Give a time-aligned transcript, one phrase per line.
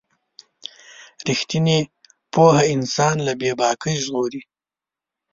[1.27, 1.77] رښتینې
[2.33, 4.41] پوهه انسان له بې باکۍ ژغوري.